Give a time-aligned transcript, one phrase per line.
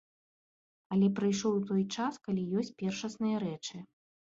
[0.95, 3.87] Але прыйшоў той час, калі ёсць першасныя рэчы.